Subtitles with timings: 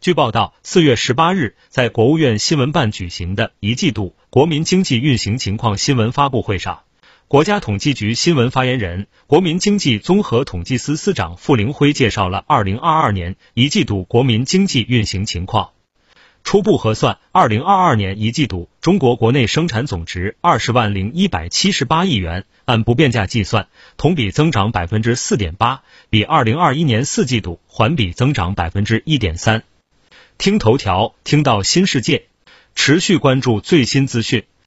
[0.00, 6.82] 据报道，四月十八日，在国务院新闻办举行的一季度国民经济运行情况新闻发布会上，
[7.26, 15.70] 国家统计局新闻发言人、国民经济综合统计司司长傅凌辉介绍了二零二二年一季度国民经济运行情况。
[16.44, 29.64] 初步核算，二零二二年一季度中国国内生产总值二十万零一百七十八亿元，按不变价计算，同比增长百分之四点八，比二零二一年四季度环比增长百分之一点三。
[30.38, 32.28] 听头条，听到新世界，
[32.76, 34.44] 持续关注最新资讯。